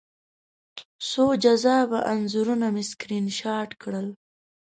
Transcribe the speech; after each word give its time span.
څو 1.09 1.25
جذابه 1.43 1.99
انځورونه 2.13 2.67
مې 2.73 2.83
سکرین 2.91 3.25
شاټ 3.39 3.69
کړل 3.81 4.07